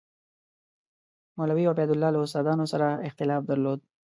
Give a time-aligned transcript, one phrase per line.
[1.37, 3.79] مولوي عبیدالله له استادانو سره اختلاف درلود.